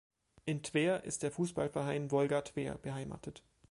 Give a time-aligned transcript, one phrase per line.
[0.45, 3.43] In Twer ist der Fußballverein Wolga Twer beheimatet.